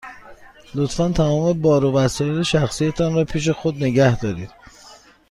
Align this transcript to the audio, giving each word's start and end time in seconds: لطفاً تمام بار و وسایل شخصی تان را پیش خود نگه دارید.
لطفاً 0.75 1.09
تمام 1.11 1.53
بار 1.61 1.85
و 1.85 1.91
وسایل 1.93 2.43
شخصی 2.43 2.91
تان 2.91 3.13
را 3.15 3.23
پیش 3.25 3.49
خود 3.49 3.83
نگه 3.83 4.19
دارید. 4.19 4.51